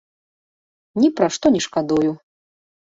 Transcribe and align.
Ні 1.03 1.11
пра 1.21 1.27
што 1.37 1.55
не 1.59 1.63
шкадую. 1.69 2.11